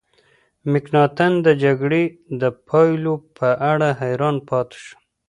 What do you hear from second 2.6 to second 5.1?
پایلو په اړه حیران پاتې شو.